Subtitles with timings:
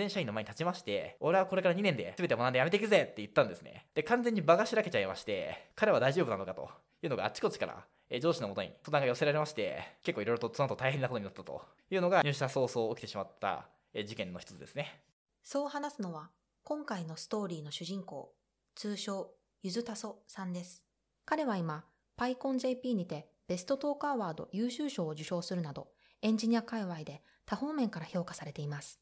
[0.00, 3.86] 全社員の前に立ちまして俺はこれから2年で全て学んでやめていくぜって言ったんですね。
[3.94, 6.70] で完全に場がしらけちゃいまして彼は大丈夫なのかと
[7.02, 15.02] いうのがあっちこっちからえ上司のもとに相談が寄せられまして結構いろいろとその後大変なことになったというのが入社早々起きてしまったえ事件の一つですね。
[15.42, 16.30] そう話すのは
[16.64, 18.32] 今回のストーリーの主人公
[18.74, 19.30] 通称
[19.62, 20.86] ゆずたそさんです。
[21.26, 21.84] 彼は今
[22.18, 25.88] PyConJP にてベストトークアワード優秀賞を受賞するなど
[26.22, 28.99] エンジニア界隈で多方面から評価されています。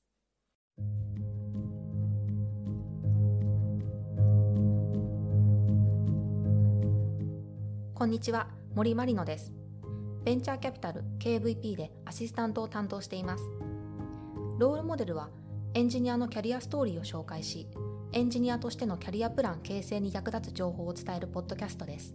[7.98, 9.52] こんにちは森まりのです。
[10.22, 13.42] ベンチャーキャピタル KVP でアシスタントを担当しています。
[14.60, 15.30] ロールモデルは
[15.74, 17.66] エンジニアのキャリアストーリーを紹介し
[18.12, 22.14] エンジニアとしてのキャリアプラン形成に役立つ情報を伝えるポッドキャストです。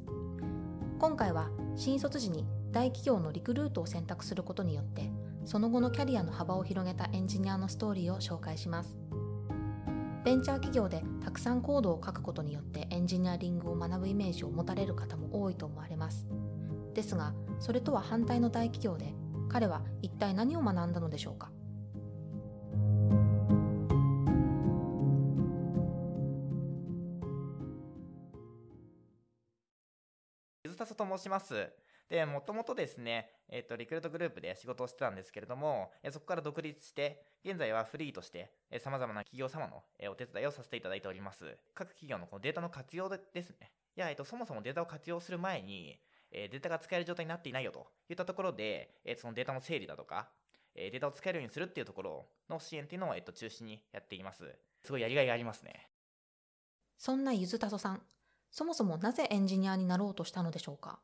[1.00, 5.12] 今回は新卒時に大企業のリクルートを選択することによって
[5.44, 9.03] その後のキャリアの幅を広げたエンジニアのストーリーを紹介します。
[10.24, 16.26] ベンチャー企業でたくさんコードを書くことによってエンジニアリングを学ぶイメージを持たれる方も多いと思われます。
[16.94, 19.14] ですがそれとは反対の大企業で
[19.50, 21.52] 彼は一体何を学んだのでしょうか？
[30.64, 31.70] 水田と申します。
[32.14, 41.58] でもともとですね、えーと、リクルートグループで仕事をしてたんですけれども、えそこから独立して現在はフリーとしてさまざまな企業様の、えお手伝いをさせていただいております。
[41.74, 43.72] 各企業のこのデータの活用ですね。
[43.98, 45.98] いや、えーと、そもそもデータを活用する前に、
[46.30, 50.30] えデータが使える状態になっていないよといったところで、えそのデータの整理だとか、
[50.76, 54.56] えデータを使えるようにするっていうところの支援っていうのを、えーと、中心にやっています。
[54.84, 55.90] すごいやりがいがありますね。
[57.00, 58.04] そんなゆずたそさん
[58.52, 61.00] そもそもなぜエンジニアになろうとしたのでしょうか？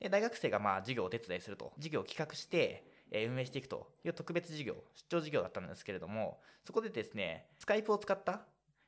[0.00, 1.72] で大学生がまあ授業をお手伝いすると。
[1.76, 3.90] 授業を企画して、え運営していくと。
[4.04, 8.42] いう特別授業出張授業だったんですけれどもそこでですねスカイプを使った、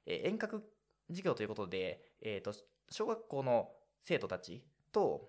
[0.07, 0.63] え遠隔
[1.09, 2.53] 授業ということで、えーと、
[2.91, 5.29] 小学校の生徒たちと、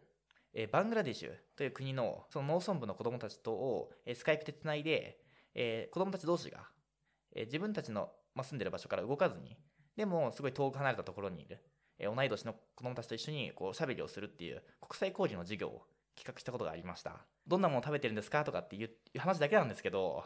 [0.54, 5.20] えバングラデシュという国のその農村部の子どもたちとを、えスカイプでつないで、
[5.56, 6.68] えー、子どもたち同士が、
[7.34, 9.58] え自分たちの、ま住んでる場所から動かずに
[9.98, 11.60] でもすごい遠く離れたところにいる。
[12.02, 15.84] え同い年の子供たちと一緒にこうおしゃべりをするっていう国際交流の授業を
[16.16, 17.26] 企画したことがありました。
[17.48, 18.90] どんなものを食べてるんですかとかっていう
[19.20, 20.24] 話だけなんですけど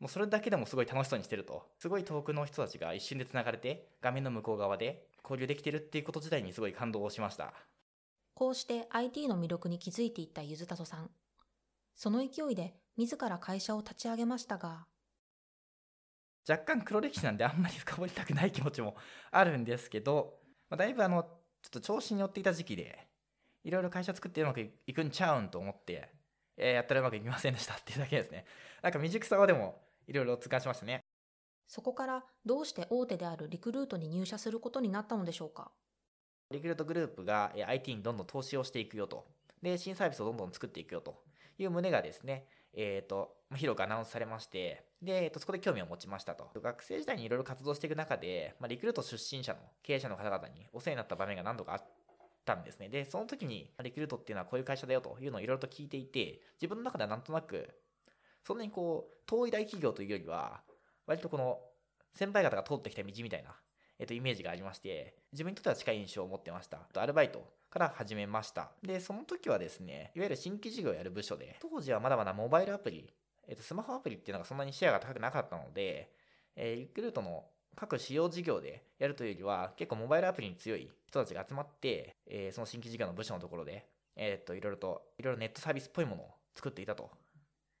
[0.00, 1.66] もうそれだけでもすごい楽しそうにしてると。
[1.78, 7.52] すごい遠くの人たちが一瞬でつながれて画面の向こう側で交流できてるっていうこと自体にすごい感動をしました。
[8.34, 11.10] こうして IT の魅力に気づいていったゆずたそさん。
[11.94, 14.86] その勢いで自ら会社を立ち上げましたが。
[16.48, 18.96] 若干黒歴史なんであんまり深掘りたくない気持ちも
[19.30, 20.41] あるんですけど
[20.72, 21.28] まあ、だいぶあの、ちょ
[21.66, 23.06] っと調子に乗っていた時期で、
[23.62, 26.08] いろいろ会社作ってうまくいくんちゃうんと思って、
[26.56, 28.46] えー、やったらうまくいきませんでした っていうだけですね。
[28.80, 31.04] なんか未熟さはでも、いろいろ痛感しましたね。
[31.68, 35.72] そこからどうして大手であるリクルートに入社することになったのでしょうか？
[36.50, 39.26] リクルートグループが IT にどんどん投資をしていくよと。
[39.60, 41.22] で、新サービスをどんどん作っていくよと
[41.58, 46.48] いう旨がですね、えっ、ー、と、広くアナウンスされまして、で、えっ、と、そこで興味を持ちましたと。
[46.60, 51.84] 学生時代にいろいろ活動していく中で、まあ、リクルート出身者の経営者の方々にお世話になった場面が何度かあっ
[52.44, 52.88] たんですね。
[52.88, 57.68] で、その時に、リクルートっていうのはこういう会社だよというのをいろいろと聞いていて、自分の中ではなんとなく、
[58.44, 60.62] そんなにこう、遠い大企業というよりは、
[61.06, 61.60] 割とこの、
[62.14, 63.56] 先輩方が通ってきた道みたいな、
[63.98, 66.80] えっ、と、イメージがありまして、自分にとっては近い印象を持ってました。
[66.94, 68.70] アルバイトから始めました。
[68.82, 73.12] で、その時はですね、いわゆる新規事業をやる部署で、当時はまだまだモバイルアプリ
[73.48, 76.10] えっ、と、スマホアプリっていうのがそんなにシェアが高くなかったので、
[76.56, 77.44] えー、リクルートの
[77.74, 87.10] 各使用事業でやるというよりは、結構モバイルアプリに強い人たちが集まって、えー、その新規事業の部署のところで、えっ、と、いろいろと、いろいろネットサービスっぽいものを作っていたと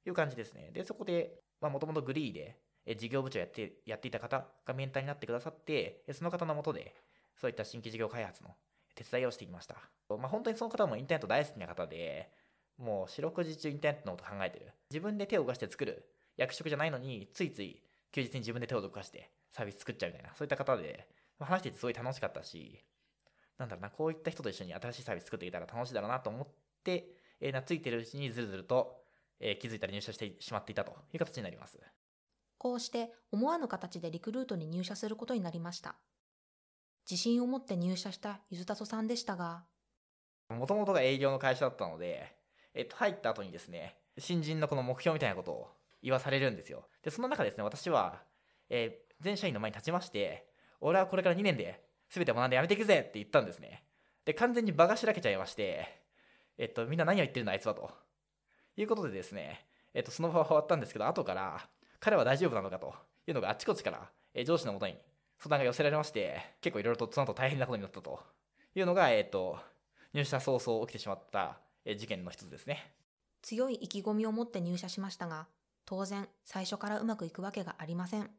[0.06, 0.70] いう感じですね。
[0.72, 6.96] で、そこで、まあ、もともとグリーで、え事業部長やって、やっていた方がメンターになってくださって、その方のもとで、
[7.36, 8.56] そういった新規事業開発の
[8.94, 9.76] 手伝いをしてきました。
[10.08, 12.30] まあ、本当にその方もインターネット大好きな方で、
[12.78, 14.72] もう四六時中インターネットのこと考えてる。
[14.90, 21.08] 自分で手を動かして作る役職じゃないのに、ついつい休日に自分で手を動かしてサービス作っちゃうみたいな、そういった方で
[21.42, 22.84] ま、話しててすごい楽しかったし、
[23.58, 26.48] なんだろうな、こういった人と一緒に新しいサービス作っていけたら楽しいだろうなと思っ
[26.84, 27.08] て、
[27.40, 29.02] えー、懐いてるうちにずるずると、
[29.40, 31.78] えー、気づいたら入社してしまっていたという形になります。
[32.58, 35.96] こうして思わぬ形でリクルートに入社することになりました。
[37.10, 39.64] 自信を持って入社したゆずたそさんでしたが、
[40.50, 42.34] もともとが営業の会社だったので、
[42.74, 45.68] えっと、入った後にですね、新人のこの目標みたいなことを
[46.02, 46.84] 言わされるんですよ。
[47.02, 48.22] で、その中ですね、私は、
[48.68, 50.46] えー、全社員の前に立ちまして、
[50.80, 53.84] 俺はこれから2年で全て学んでやめていくぜって言ったんですね。
[54.24, 56.02] で、完全に場がしらけちゃいまして、
[56.58, 57.90] えっと、みんな何を言ってるんだあいつはと。
[58.76, 61.68] いうことでですね、えっと、その場は終わったんですけど、後から、
[62.00, 62.94] 彼は大丈夫なのかと
[63.26, 64.96] いうのがあっちこっちから、え上司のもとに
[65.42, 68.20] 相談が寄せられまして、結構いろいろとその後大変なことになったと
[68.76, 69.58] いうのが、えっ、ー、と、
[70.14, 72.94] 入社早々起きてしまった、え事件の一つですね。
[73.42, 75.48] 強い意気込みを持って入社しましたが、
[75.84, 78.30] 当然最初からうまくいくわけがありません。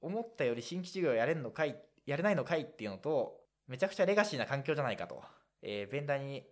[0.00, 5.22] 思ったより新規事業やれんのかい、やれないのかいっていうのと、めちゃくちゃレガシーな環境じゃないかと。
[5.60, 6.46] えー、ベンダーに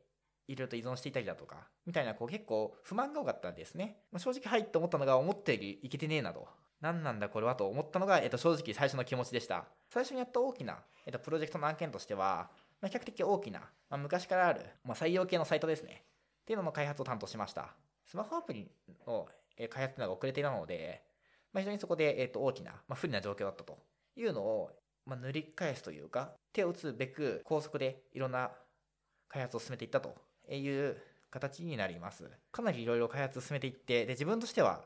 [0.46, 3.96] いろいろと依存していたりだとか、みたいなこう結構不満が多かったんですね。
[4.12, 6.46] まあ、正直はいって思ったのが思ったよりいけてねえなと。
[6.84, 9.64] 何なんだこれはと思ったのが、えっと、正直最初の気持ちでした。
[9.88, 12.50] 最初にやった大きな、えっと、プロジェクトの案件としては、
[12.82, 16.02] まあ、比較的大きな、まあ、昔からある、まあ、採用系のサイトですね。
[16.42, 17.74] っていうのの開発を担当しました。
[18.04, 18.70] スマホアプリ
[19.06, 19.26] の
[19.70, 21.02] 開発のが遅れていたので、
[21.54, 23.78] まあ、非常にそこで、えっと、大きな、まあ、不利な状況だったと
[24.14, 24.70] いうのを、
[25.06, 28.50] まあ、塗り返すというか、手を打つべく高速でいろんな
[29.30, 30.14] 開発を進めていったと
[30.52, 30.98] いう
[31.30, 32.30] 形になります。
[32.52, 34.84] かなりいろいろ開発を進めていって、で、自分としては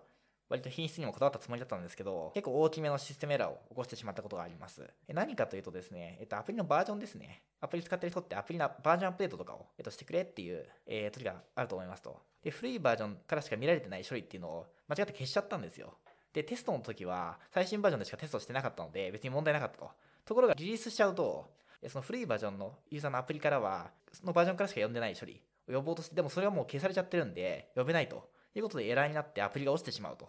[0.48, 4.82] 割と品質にもこだわったつもりだったんですけど、結構大きめのシステムエラーを起こしてしまったことがあります。
[5.08, 7.42] 何かというとですね、えっと、アプリのバージョンですね。
[7.60, 12.22] アプリ使ってる人ってアプリのバージョンアップデートとかを、えっと、してくれっていう、えー、時があると思いますと。
[12.42, 15.94] で、古いバージョンからしか見られてない処理っていうのを間違って消しちゃったんですよ。
[16.32, 19.90] で、テストの時は最新バージョンでしかテストしてなかったので、別に問題なかったと。
[20.24, 21.50] ところがリリースしちゃうと、
[21.88, 30.28] その古いバージョンのユーザーのアプリからは、そのバージョンからしか読んでない処理を呼ぼうとして、でもそれはもう消されちゃってるんで、呼べないということでエラーになってアプリが落ちてしまうと。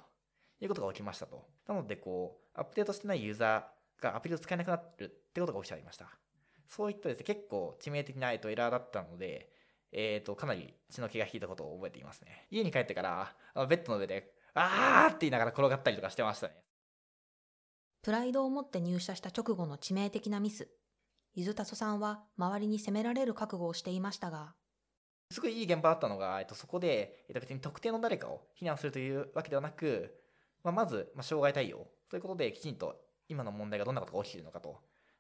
[0.62, 1.48] いうことが起きましたと。
[1.68, 6.08] なので、こう、アップデートしてないユーザーがアプリを使えなくなるってことが起きちゃいました。
[6.68, 9.52] そういったですね、結構致命的な、えっと、エラーだったので、
[9.92, 12.48] えっ、ー、と、かなり血の気が引いたことを覚えていますね。
[12.52, 13.36] 家に帰ってから、
[13.68, 16.54] ベッドの上で、あーって言いながら転がったりとかしてましたね。
[18.02, 20.70] プライドを持って入社した直後の致命的なミス。
[21.34, 24.56] ゆずたそさんは周りに責められる覚悟をしていましたが、
[25.32, 30.16] すごいいい現場だったのが、えっと、そこで、えっと、別に特定の誰かを非難するというわけではなく、
[30.64, 32.96] まあ、まず、まあ、障害対応ということで、きちんと
[33.28, 34.78] 今の問題がどんなことが起きているのかと。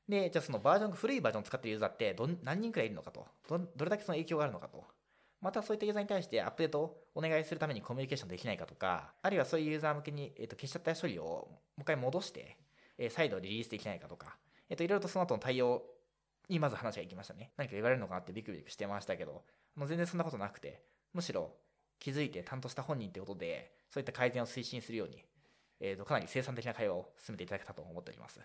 [0.07, 3.27] で、じゃあそのバージョン、古いバージョンを使っているユーザーってど何人くらいいるのかと。
[3.47, 4.83] どどれだけその影響があるのかと。
[5.41, 12.57] またそういったユーザーに対してアップデートをお願いするためにコミュニケーションできないかとか、あるいはそういうユーザー向けに、えー、と消しちゃった処理をもう一回戻して、
[12.97, 14.35] え、再度リリースできないかとか、
[14.69, 15.83] えっ、と、いろいろとその後の対応
[16.49, 17.51] にまず話がいきましたね。
[17.57, 19.43] 何か言われるのかなってビクビクしてましたけど、
[19.75, 21.53] もう全然そんなことなくて、むしろ
[21.99, 25.23] 気づいて担当した本人ってことで、そういった改善を推進するように
[25.79, 28.39] えーと、かなり生産的な会話を進めていただけたと思っております。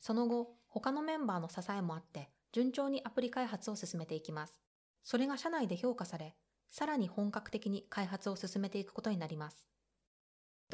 [0.00, 4.60] その後、他のメンバーの支えもあって、順調にアプリ開発を進めていきます。
[5.02, 6.34] それが社内で評価され、
[6.70, 9.68] さらに本格的に開発を進めていくことになります。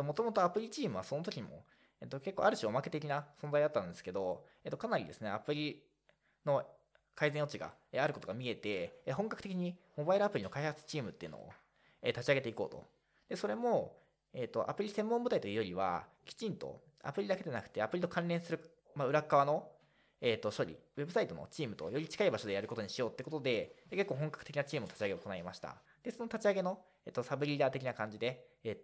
[0.00, 1.64] もともとアプリチームはその時も、
[2.00, 5.82] えっと、結構ある種おまけ的な存在だったんですけど、えっと、かなりですね、アプリ
[6.44, 6.62] の
[7.14, 11.50] 改善余地があることが見えて、本格的にモバイルアプリの開発チームっていうのを
[12.02, 12.86] 立ち上げていこうと。
[13.28, 13.96] で、それも、
[14.32, 18.60] えっ、と、アプリ専門部隊というよりは、きちんとアプリだけでなくて、アプリと関連する、
[18.94, 19.68] まあ、裏側の、
[20.20, 25.76] えっ、と、処理、ウェブサイトのチームとより近い場所でやることにしようってことで、で結構本格的なチームの立ち上げを行いました。
[26.02, 28.78] で、その立ち上げの、えっ、と、サブリーダー的な感じで、え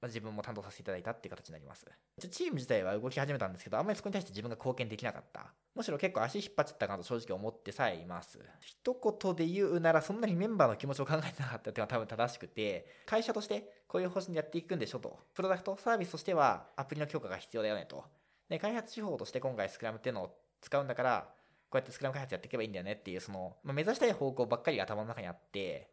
[0.00, 1.86] ま、自分も担当させていただいたっていう形になります。
[2.30, 5.52] チーム自体は動き始めたんですけど、あんまりそこに対して自分が貢献できなかった。
[5.74, 8.38] むしろ結構足引っ張っちゃったかなと正直思ってさえいます。
[8.60, 15.18] 一言で言うなら、そんなにメンバーの気持ちを考えてなかったっていうのは多分正しくて、会社としてこういう方針でやっていくんでしょと。
[15.34, 18.04] プロダクト、サービスとしてはアプリの強化が必要だよねと。
[18.48, 21.28] で、開発手法として今回スクラムっていうのを使うんだから、
[21.70, 25.90] こうやってスクラム開発やっていけばいいんだよねっていう、その、まあ、目指したい方向ばっかりが頭の中にあって、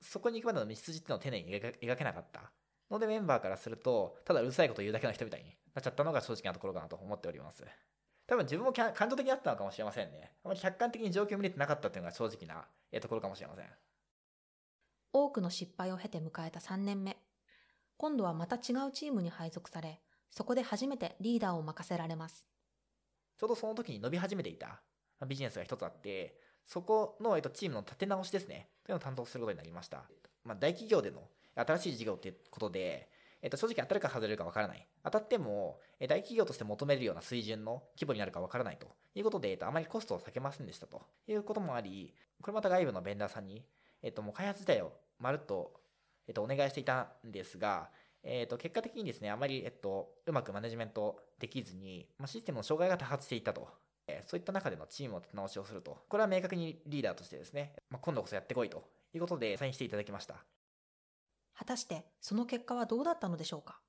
[0.00, 2.50] そこに行くまでの道筋っていうのを丁寧に描けなかった。
[2.90, 7.64] のでメンバーからすると、ただうるさいこと言うだけの人みたいになっちゃったのが正直なところかなと思っております。
[8.26, 10.32] 多分自分も感情的だったのかもしれませんね。
[10.44, 12.66] あまり客観的に状況を見れてなかったっていうのが正直な
[13.00, 13.66] ところかもしれません。
[15.12, 17.16] 多くの失敗を経て迎えた3年目。
[17.96, 20.00] 今度はまた違うチームに配属され、
[20.30, 22.46] そこで初めてリーダーを任せられます。
[23.36, 24.80] ちょうどその時に伸び始めていた
[25.26, 28.70] ビジネスが一つあって、そこの、えっと、チームの立て直しですね。
[28.84, 30.04] というのを担当することになりました。
[30.44, 33.08] まあ、大企業での新しい事業っていうことで、
[33.42, 34.88] えっと、正直当たるか外れるか分からない。
[35.04, 43.64] 当たっても、大企業として求めるような水準の規模になるか分からないということで、えっと、あまりコストを避けませんでしたということもあり、これまた外部のベンダーさんに、
[44.02, 45.74] えっと、もう開発自体をまるっと、
[46.26, 47.90] えっと、お願いしていたんですが、
[48.22, 53.68] えっと、結果的にですね、あまり、えっと、うまくマネジメントできずに、ま、システムの障害が多発していたと。
[54.26, 55.96] そういった中でのチームを立て直しをすると。
[56.08, 58.84] これは明確にリーダーとしてですね、ま、今度こそやってこいと
[59.14, 60.44] いうことでサインしていただきました。
[61.56, 63.80] 果たしてその結果はどうだったのでしょうか？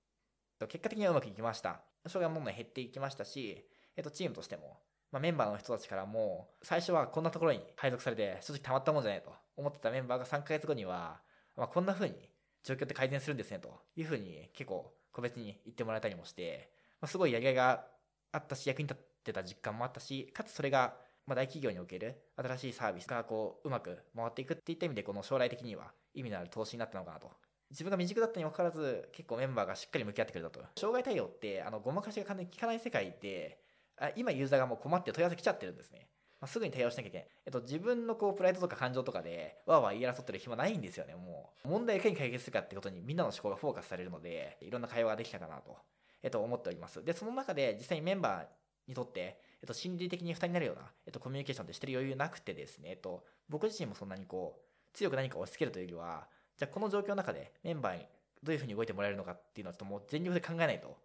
[0.67, 1.81] 結果的にはうまくいきました。
[2.07, 3.65] 障害もどんどん減っていきましたし、
[3.98, 4.79] えっと、チームとしても、
[5.12, 11.19] まあ、メンバーの人たちからも、最初はこんなところに配属されて、正直たまったもんじゃないと思ってたメンバーが3ヶ月後には、
[11.57, 12.15] まあ、こんな風に
[12.63, 17.86] 状況って改善するんですねという風に結構個別に言ってもらえたりもして、まあ、すごいやりがいが
[18.31, 20.95] あったし役に立ってた実感もあったしかつそれが
[21.25, 27.31] まあ大企業における新しいサービスがこううまく回っていくっていった意味でこの将来的には意味のある投資になったのかなと
[27.72, 30.60] 自分が未熟だったにもかかわらず結構メンバーがしっかり向き合ってくれたと。
[30.75, 33.60] 障害対応ってあのごまかしが完全に効かない世界で
[33.98, 36.07] あ今ユーザーがもう困って問い合わせ来ちゃってるんですね、
[36.41, 41.67] まあ、すぐに対応しなきゃいけない、えっと、自分のこうプライドとか感情とかでわーわー言い争ってる暇ないんですよねもう。
[41.67, 45.77] 問題いかに解決するかってことにみんなの思考がフォーカスされるのでいろんな会話ができたかなと、
[46.24, 47.03] えっと、思っております。
[47.03, 48.45] でその中で実際にメンバー
[48.88, 58.05] にとって、えっと、心理的に負担になるような、えっと、コミュニケーションってしてる余裕なくてですね、えっと、僕自身もそんなにこう強く何か押し付けるというよりはじゃあこの状況の中でメンバーに
[58.43, 60.97] どういうふうに動いてもらえるのかっていうのはちょっともう全力で考えないと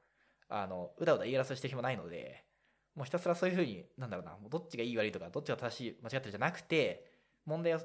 [0.48, 2.44] あのうだうだ言い争いしてる暇ないので
[2.94, 7.06] もうひたすらそういうふうになんだろうなもうどっちがいい悪いとかどっちが正しい間違ってるじゃなくて
[7.46, 7.80] 問題を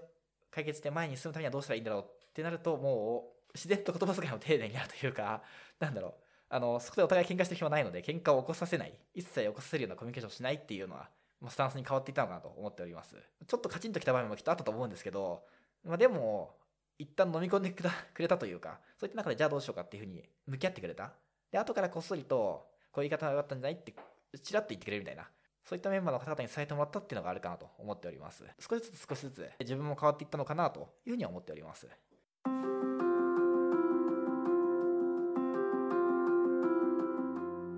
[0.52, 5.42] 解決して前に進むためにはどうしたらいいんだろうってなるともう自然と言葉遣いも丁寧になるというか
[5.80, 6.14] なんだろう。
[6.48, 11.10] あのそこでお互い喧嘩してる暇ないので喧嘩を起こさせない一切起こさせるようなコミュニケーションをしないっていうのは
[11.42, 13.18] まあスタンスに変わっていたのかなと思っております。
[13.48, 15.44] ちょっとカチンときた場面もきっとあったと思うんですけど、
[15.84, 16.56] まあ、でも
[16.98, 17.84] 一旦飲み込んでく
[18.22, 21.14] れたというかそういった中でじゃあどうしようかっていうふうに向き合ってくれた。
[21.52, 23.94] で後からこっそりとこういう言い方が良かったんじゃないって
[24.42, 25.28] ちらっと言ってくれるみたいな。
[25.66, 28.44] そういったメンバーの方々に伝えてもらったっていうのがあるかなと思っております。
[28.60, 31.88] 少しずつ少しずつ自分も変わっていったのかなというふうには思っております。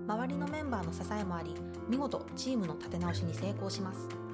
[0.06, 1.54] 周りのメンバーの支えもあり
[1.88, 4.27] 見事チームの立て直しに成功します。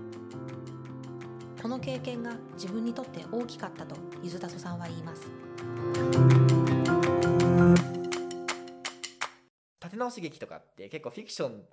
[1.64, 5.23] この経験が自分にとって大きかったとゆずたそさんは言います。
[9.80, 11.64] 立て直し劇とかって結構フィクション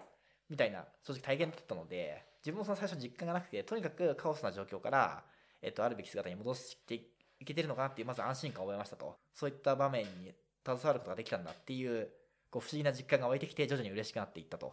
[0.50, 5.26] みたいな正直体験だったので自分もその最初実感がなくてとにかくカオスな状況から、
[5.62, 9.18] えっと、あるべき姿に戻していけてるのかなっていうまず安心感を覚えましたと。
[9.34, 10.34] そういった場面に
[10.66, 12.08] 携わることができたんだっていう
[12.50, 14.72] こう不思議な実感が湧いてきて徐々に嬉しくなっていったと。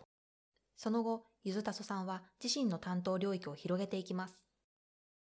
[0.77, 4.48] その後ゆずたそさんは自身の担当領域を広げていきます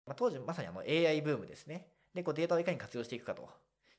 [0.07, 1.89] ま、当時まさにあの AI ブームですね。
[2.15, 3.49] で、こうデータをいかに活用していくかと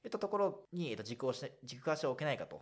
[0.03, 2.61] いったところに、えっと、軸をし軸足を置けないかと、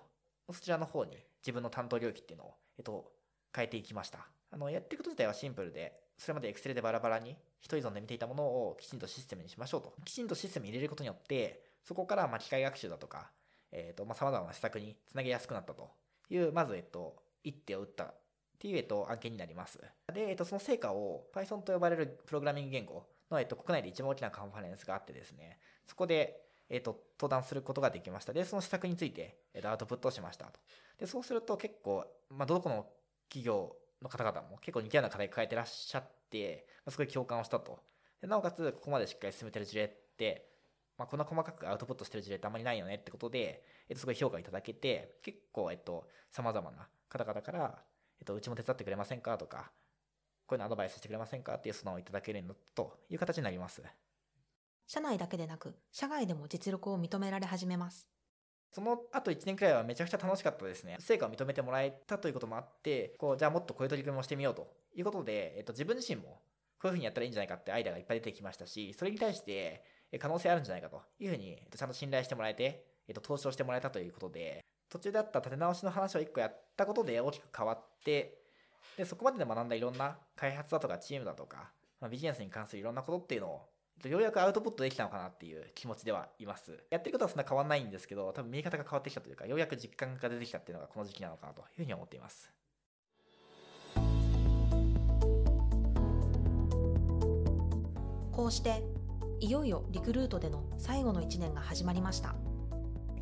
[0.52, 3.12] そちらの方に自分の担当領域っていうのを、えっと、
[3.56, 4.28] 変えていきました。
[4.52, 9.94] あのやっていくこと自体はシンプルで、それまで Excel でバラバラに一依存で見ていたものをきちんとシステムにしましょうと。
[10.06, 13.32] きちんとシステムに入れることによって、そこからま機械学習だとか、
[13.72, 15.92] えっと、ま様々な施策につなげやすくなったと
[16.30, 18.16] いう、まず、えっと、一手を打ったっ
[18.60, 19.80] ていう、えっと、案件になります。
[20.14, 28.34] で、えっと、その成果を Python と呼ばれるプログラミング言語の、えっと、国内で一番大きなカンファレンスがあってですね、そこで、えっと、登壇することができました。
[28.34, 30.60] で、その施策について、えっと、アウトプットしましたと。
[30.98, 32.88] で、そうすると結構、まあ、どこの
[33.30, 37.80] 企業の方々も結構似たような課題を抱えてらっしゃって、まあ、すごい共感をしたと。
[38.22, 40.50] でなおかつ、ここまでしっかり進めてる事例って、
[40.98, 47.84] まあ、こんな細かくアウトプットしてる事例ってあんまりないよねってことで、えっと、すごい評価いただけて、結構、えっと、様々な方々から、
[48.20, 49.38] えっと、うちも手伝ってくれませんか？
[49.38, 49.72] とか、
[50.46, 53.82] こういうのアドバイスしてくれませんかっていう相談をいただけるようになったという形になります。
[54.86, 58.06] 社内だけでなく社外でも実力を認められ始めます
[58.74, 60.98] その後1年くらいはめちゃくちゃ楽しかったですね。
[61.00, 66.42] 成果を認めてもらえたということもあって、こう、じゃあもっとこういう取り組みもしてみようということで、えっと、自分自身も
[66.80, 78.43] こういうふうにやったらいいんじゃないかってアイデアがいっぱい出てきましたし、それに対してえ可能性あるんじゃないかというふうに、えっと、ちゃんと信頼してもらえて、えっと、投資をしてもらえたということで、途中であった立て直しの話を1個やったことで大きく変わって、
[78.98, 83.62] で、そこまでで学んだいろんな開発だとかチームだとか、まあ、ビジネスに関するいろんなことっていうのを
[84.08, 86.78] ようやくアウトプットできたのかなっていう気持ちではいます。
[86.90, 92.52] やってることはそんな変わんないんですけど、多分見え方が変わってきたというか、ようやく実感が出てきたっていうのがこの時期なのかなというふうに思っています。
[98.32, 98.84] こうして
[99.40, 102.34] いよいよリクルートでの最後の1年が始まりました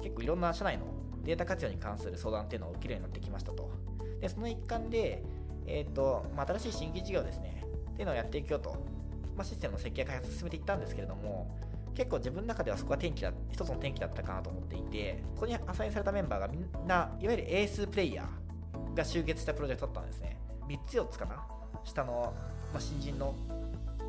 [0.02, 0.86] 結構いろんな社内の
[1.24, 3.70] データ活用に関する相談っていうのを受けるようになってきましたと。
[4.20, 5.24] で、その一環で、
[5.68, 8.72] えっ、と、まあ、新しい新規事業ですね、っていうのをやっていくよと、
[9.36, 11.58] まあ、システムの設計開発を進めていったんですけれども、
[11.94, 20.38] 結構自分の中ではそこが転機だ一つの転機だったかなと思っていて、ここにアサインされたメンバーがみんな、いわゆるエースプレイヤーが集結したプロジェクトだったんですね。
[20.68, 21.44] 3つ4つかな
[21.84, 22.34] 下の、
[22.72, 23.36] まあ、新人の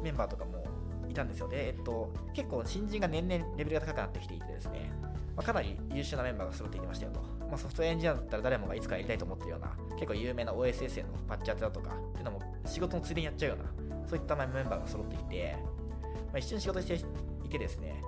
[0.02, 0.64] メンバーとかも
[1.08, 1.48] いたんですよ。
[1.48, 4.92] で、えっと、結構新人が年々レベルが高くなってきていてですね、
[5.36, 7.20] まあ、かなり優秀なメンバーが揃っていきましたよと。
[7.52, 16.94] まあ、ソフトウェアエンジニアだったら誰もがいつかやりたいと思ってるような、結構有名な OSS へのパッチ当てだとか、っていうのも仕事のついでにやっちゃうような、そういったメンバーが揃っていて、まあ、一緒に仕事して
[17.44, 18.02] いてですね、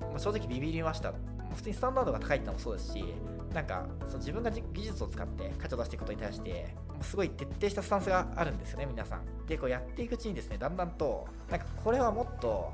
[0.00, 1.12] まあ、正直ビビりました。
[1.54, 3.04] 普通にスタンダードが高いってのもそうですし、
[3.52, 9.46] なんかその自分が技術を使って価値を出していくことに対して、すごい徹底したスタンスがあるんですよね、皆さん。
[9.46, 12.72] で、こうやっていくうちにですね、だんだんと、なんかこれはもっと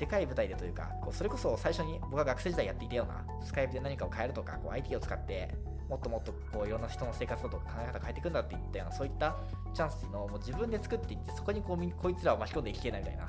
[0.00, 5.54] でかい舞台でというか、こうそれこそ最初に僕が学生時代やっていたような、スカイプで何かを変えるとか、こう IT を使って
[5.90, 9.36] もっともっとこういろんな人の生活だとか考え方を変えていくんだっていったようなそういった
[9.74, 13.26] チャンスっていうのをもう自分で作っていってそこにこうこいつらを巻き込んでいきてえなみたいな。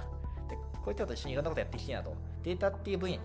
[0.47, 2.15] でこういったこと一緒にいろんなことやっていきてえなと。
[2.43, 3.21] データっていう分野に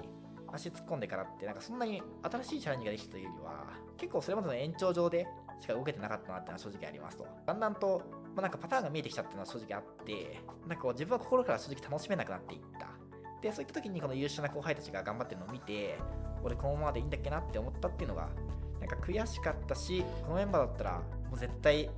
[0.53, 3.65] 足突っ込んでからってなんかそんなに新しいチャレンジができたというよりは
[3.99, 5.26] 結構それまでの延長上で
[5.61, 7.26] しか動けてなかったなっていうのは正直ありますと。
[7.47, 8.03] だんだんと、
[8.35, 12.88] まあ、なんかパターンが見えてきたっていうのは正直あってなんかこう自分は心から正直楽しめなくなっていった。
[13.47, 15.99] でそういった時にこの優秀な後輩たちが頑張ってるのを見て
[16.43, 18.29] 俺このままでいいんだっけなって思ったっていうのが
[18.81, 20.93] なんか悔しかったしこのメンバーだったら
[21.31, 21.91] もう絶対う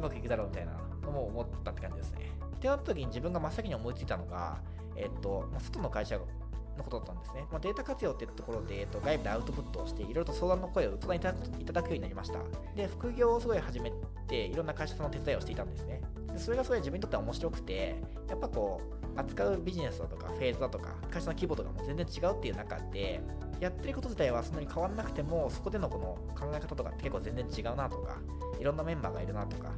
[0.00, 4.58] まくいくだろうみたいなのも思ったって感じですねってなった時に自分が真っ先に思いついたのが
[4.96, 7.44] えっと、外の会社のことだったんですね。
[7.50, 11.16] まあ、データ活用ってところで、えっと、外部でアウトプットをして、いろいろと相談の声を相談
[11.58, 12.38] いただくようになりました。
[12.76, 13.92] で、副業をすごい始め
[14.28, 16.02] て、いろんな会社さんの手伝いをしていたんですね。
[16.32, 17.96] でそれがすごい自分にとっては面白くて、
[18.28, 23.20] やっぱこう、扱うビジネスだとか、フェーズだとか、会社の規模とかも全然違うっていう中で、
[23.60, 28.18] やってること自体はそんなに変わらなくても、そこでのこの考え方とかって結構全然違うなとか、
[28.58, 29.72] いろんなメンバーがいるなとか、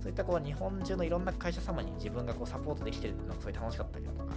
[0.00, 4.34] そういったこう日本中のいろんな会社様に自分がこうサポートできてるってのがすごい楽しかったりだとか、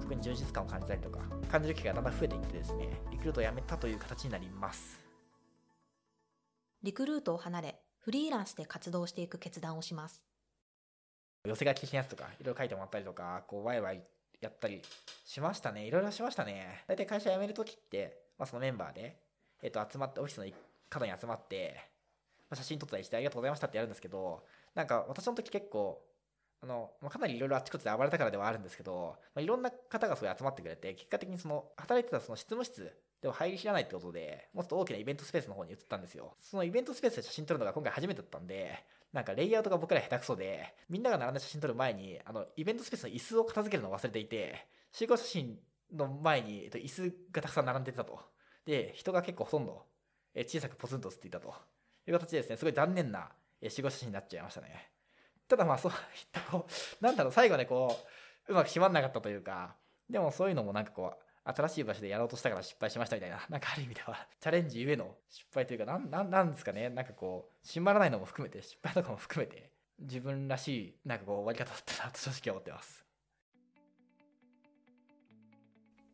[0.00, 5.00] そこに充実感を感じたりとか、感じる機会がだんだん増えていってですね、リクルートを辞めたという形になります。
[6.82, 10.24] リクルートを離れ、フリーランスで活動していく決断をします。
[11.44, 14.02] 寄せ書き的なやつとか、いろいろ書いてもらったりとか、こう、ワイワイ
[14.40, 14.82] やったり
[15.24, 15.86] しましたね。
[15.86, 16.84] いろいろしましたね。
[16.86, 19.16] 大体会社辞めるときって、まあ、そのメンバーで、
[19.62, 20.46] えっ、と、集まって、オフィスの
[20.88, 21.90] 角に集まって、
[22.50, 24.42] まあ、写真撮ったりしてありがとうございましたってやるんですけど、
[24.74, 26.02] なんか私の時結構、
[26.62, 32.92] あの、まあ、かなりいろいろあちこちで暴れたからではあるんですけど、まあ、いろんな方がすごい集まってくれて、結果的にその、働いてたその執務室
[33.22, 36.34] でも入りきらないってことで、もっと大きなイベントスペースの方に移ったんですよ。
[36.38, 45.58] そのイベントスペースで写真撮るのが今回初めてだったんで、なんかレイアウトが僕ら下手くそで、みんなが並んで写真撮る前に、あの、イベントスペースの椅子を片付けるのを忘れていて、集合写真
[45.92, 48.20] の前に、えっと、椅子がたくさん並んでたと。
[48.66, 49.86] で、人が結構ほとんど、
[50.34, 51.52] え小さくポツンと写っていたと
[52.06, 54.90] いう形でですね、すごい残念な、え集合写真になっちゃいましたね。
[55.48, 55.98] ただまあそういっ
[56.30, 56.66] たこ
[57.00, 57.96] う、なんだろう、最後ね、こ
[58.48, 59.74] う、うまく決まんなかったというか、
[60.08, 73.04] でもそういうのもなんかこう、新しい場所でやろうとしたから失敗しましたみたいな、 なんかある意味では、チャレンジゆえの失敗というか、なん、なん、なんですかね、なんかこう、締まらないのも含めて、失敗とかも含めて、自分らしい、なんかこう、終わり方だったなと正直思ってます。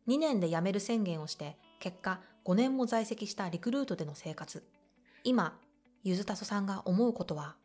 [0.07, 4.65] 2年で辞める宣言をして、結果5年も在籍したリクルートでの生活。
[5.23, 5.59] 今、
[6.03, 7.57] ゆずたそさんが思うことは、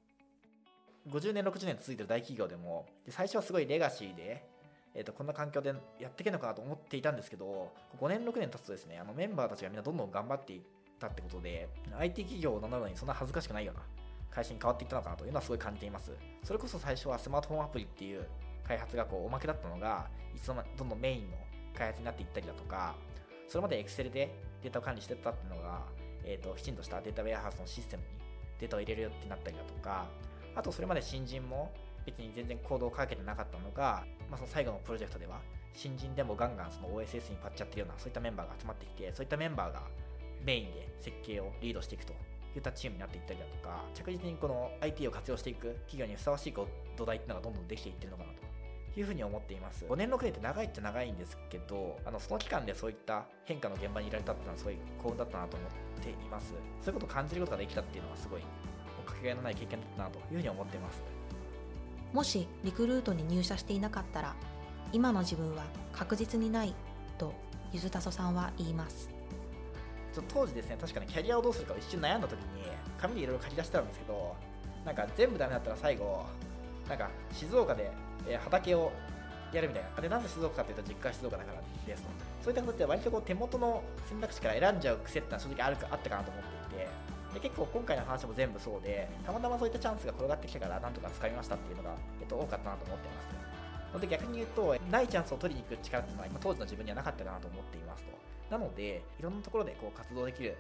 [1.09, 4.45] 50年、60年続いてる大企業でも、で最初はすごいレガシーで、
[4.95, 10.63] えー、とこんな環境でやっていけるのかなと思っていたんですけど、5年、6年経つとですね、あのメンバーたちがみんなどんどん頑張っていっ
[10.99, 13.83] たってことで、IT 企業を名乗るのにそんな恥ずかしくないような
[14.31, 16.13] 会社に変わっていったのかなというのはすごい感じています。
[16.43, 18.27] それこそ最初はスマートフォンアプリっていう
[18.65, 21.37] 開発がこうおまけだったのが、いつの間どんどんメインの
[21.77, 22.95] 開発になっていったりだとか、
[23.49, 25.83] それまで Excel でデータを管理してたっていうのが、
[26.25, 28.09] えー、ときちんとしたデータウェアハウスのシステムに
[28.61, 30.07] データを入れるよってなったりだとか、
[30.55, 31.73] あとそれまで新人も
[32.07, 35.41] 別に全然コードをかけてなかったのが、まあ、その最後のプロジェクトでは
[35.75, 39.83] 新人でもガンガンその OSS にパッチやってるようなそういったメンバーが集まってきてそういったメンバーが
[40.45, 42.13] メインで設計をリードしていくと
[42.55, 49.87] いったチームになっていったりだとか着実にこの IT を活用していく企業にふさわしい土台っていうのがどんどんできていってるのかなというふうに思っています。
[49.87, 56.53] 5年6年って長いっちゃ長いんですけどあのその期間でそういった変化の現場にいられたっていうのはすごい幸運だったなと思っています。
[56.83, 58.43] そういうことを感じることができたっていうのはすごい
[59.07, 61.03] かけがえのない経験だったなというふうに思っています。
[62.13, 64.35] もしリクルートに入社していなかったら、
[64.93, 66.75] 今の自分は確実にない
[67.17, 67.33] と
[67.73, 69.09] ゆずたそさんは言います。
[70.29, 72.65] 当時ですね確かにキャリアをどうするかを一瞬悩んだ時に
[73.01, 74.37] 紙でいろいろ書き出してたんですけど
[74.85, 76.27] なんか全部ダメだったら最後
[76.87, 77.91] なんか静岡で、
[78.45, 78.93] 畑を
[79.55, 80.03] やるみたいな。
[80.03, 82.05] でなぜ静岡かというと実家は静岡だからです
[82.45, 87.12] そういった形で割とこう手元の選択肢から選んじゃう癖ってのは正直あるかあったかなと思っていて。
[87.35, 93.43] で結構今回の話も全部そうでたまたまそういったチャンスが転がってきたからなんとか掴みましたっていうのが、えっと、多かったなと思っています。
[93.93, 98.11] ので逆に言うとないチャンスを取りに行く力っていうのは今当時の自分にはなかったかなと思っていますと。
[98.51, 100.57] なのでいろんなところでこう活動できる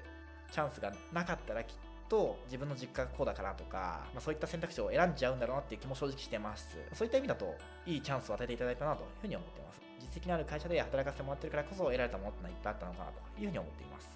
[0.50, 1.76] チャンスがなかったらきっ
[2.08, 6.78] と自分の実家がこうだからとか、まあ、そういった選択肢を選んじゃうんだろうなっていう気も正直してます。
[6.92, 7.54] そういった意味だと
[7.86, 9.80] いいチャンスを与えていただいたなというふうに思っています。
[10.00, 14.08] 実績のある会社で働かせてもらってるからこそ得られたものってのはいっぱいあったのかなというふうに思っています。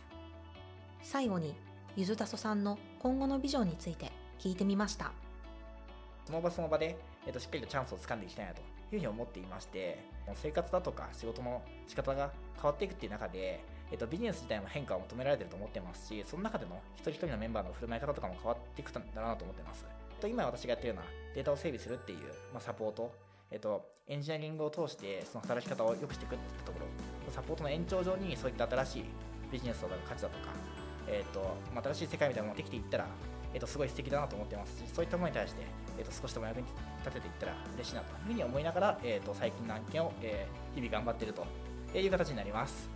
[1.01, 1.55] 最後に、
[1.97, 5.13] ゆずたそさんの今後のビジョンについて聞いてみました。
[6.27, 10.05] その場その場で、えっとしっかりとチャンスをつかんでいきたいなというふうに思っていまして、
[10.35, 19.87] 生活だとか仕事の仕方が変わっていくっていう中で、えっとビジネス自体も変化を求められてると思ってますし、その中での一人一人のメンバーの振る舞い方とかも変わっていくんだろうなと思ってます。
[20.21, 21.03] と今私がやってるような
[21.35, 22.19] データを整備するっていう、
[22.53, 23.11] まあ、サポート、
[23.51, 29.05] えっと、エンジニアリングを通してその働き方を良くしていくってところ、サポートの延長上にそういった新しい
[29.51, 30.53] ビジネスとか価値だとか、
[31.09, 33.07] えーと、新しい世界みたいなものができていったら、
[33.55, 34.79] えー、とすごい素敵だなと思ってます。
[34.79, 35.63] しそういったものに対して、
[35.99, 36.67] えー、と少しでも役に
[37.05, 41.47] 立てていったら嬉しいなというふうに思いながら、えー、と最近の案件を、えー、日々頑張っていると
[41.99, 42.89] いう形になります。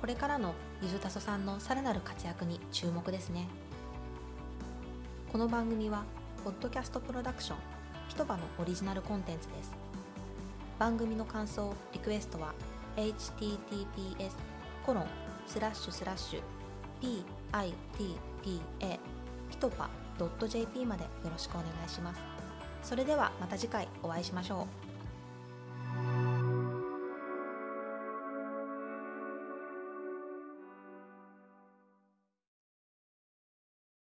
[0.00, 3.46] これからのゆずたそさんのさらなる活躍に注目ですね。
[5.32, 6.04] この番組は
[6.44, 7.58] ポッドキャストプロダクション
[8.08, 9.72] ピトバのオリジナルコンテンツです。
[10.78, 12.52] 番組の感想リクエストは
[12.96, 14.32] https
[14.84, 15.06] コロン
[15.46, 16.53] スラッシュスラッシュ
[17.52, 17.72] pitpa
[19.50, 19.88] ピトパ
[20.48, 22.20] .jp までよろしくお願いします。
[22.82, 24.83] それではまた次回お会いしましょう。